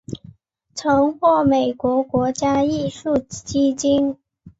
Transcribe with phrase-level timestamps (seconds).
[0.73, 4.17] 曾获美国国家艺术基金。